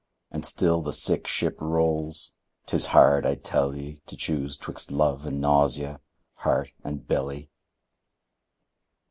And 0.31 0.43
still 0.43 0.81
the 0.81 0.93
sick 0.93 1.27
ship 1.27 1.61
rolls. 1.61 2.33
'Tis 2.65 2.87
hard, 2.87 3.23
I 3.23 3.35
tell 3.35 3.75
ye, 3.77 4.01
To 4.07 4.17
choose 4.17 4.57
'twixt 4.57 4.91
love 4.91 5.27
and 5.27 5.39
nausea, 5.39 6.01
heart 6.37 6.71
and 6.83 7.05
belly. 7.07 7.51